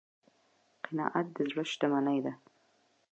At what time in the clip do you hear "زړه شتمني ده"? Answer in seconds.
1.49-2.33